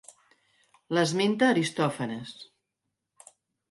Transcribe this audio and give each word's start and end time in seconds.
L'esmenta 0.97 1.51
Aristòfanes. 1.51 2.37